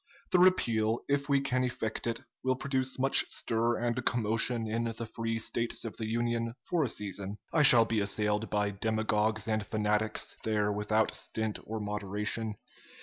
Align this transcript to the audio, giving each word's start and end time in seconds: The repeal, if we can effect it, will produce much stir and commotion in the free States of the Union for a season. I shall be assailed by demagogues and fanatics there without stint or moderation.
The 0.31 0.39
repeal, 0.39 1.01
if 1.07 1.29
we 1.29 1.39
can 1.41 1.63
effect 1.63 2.07
it, 2.07 2.21
will 2.43 2.55
produce 2.55 2.97
much 2.97 3.29
stir 3.29 3.77
and 3.77 4.03
commotion 4.03 4.65
in 4.67 4.85
the 4.85 5.05
free 5.05 5.37
States 5.37 5.85
of 5.85 5.97
the 5.97 6.07
Union 6.07 6.55
for 6.63 6.83
a 6.83 6.87
season. 6.87 7.37
I 7.53 7.61
shall 7.61 7.85
be 7.85 7.99
assailed 7.99 8.49
by 8.49 8.71
demagogues 8.71 9.47
and 9.47 9.63
fanatics 9.63 10.37
there 10.43 10.71
without 10.71 11.13
stint 11.13 11.59
or 11.65 11.79
moderation. 11.79 12.55